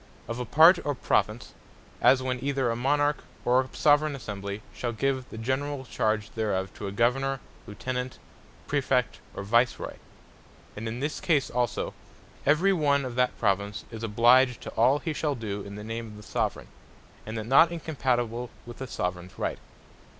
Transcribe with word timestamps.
Of 0.27 0.39
a 0.39 0.45
Part, 0.45 0.83
or 0.83 0.95
Province; 0.95 1.53
as 2.01 2.23
when 2.23 2.43
either 2.43 2.71
a 2.71 2.75
Monarch, 2.75 3.23
or 3.45 3.61
a 3.61 3.69
Soveraign 3.71 4.15
Assembly, 4.15 4.63
shall 4.73 4.93
give 4.93 5.29
the 5.29 5.37
generall 5.37 5.85
charge 5.85 6.31
thereof 6.31 6.73
to 6.73 6.87
a 6.87 6.91
Governour, 6.91 7.39
Lieutenant, 7.67 8.17
Praefect, 8.65 9.19
or 9.35 9.43
Vice 9.43 9.77
Roy: 9.77 9.97
And 10.75 10.87
in 10.87 11.01
this 11.01 11.19
case 11.19 11.51
also, 11.51 11.93
every 12.47 12.73
one 12.73 13.05
of 13.05 13.13
that 13.13 13.37
Province, 13.37 13.85
is 13.91 14.01
obliged 14.03 14.59
to 14.61 14.71
all 14.71 14.97
he 14.97 15.13
shall 15.13 15.35
doe 15.35 15.61
in 15.61 15.75
the 15.75 15.83
name 15.83 16.07
of 16.07 16.17
the 16.17 16.23
Soveraign, 16.23 16.69
and 17.27 17.37
that 17.37 17.45
not 17.45 17.71
incompatible 17.71 18.49
with 18.65 18.79
the 18.79 18.87
Soveraigns 18.87 19.37
Right. 19.37 19.59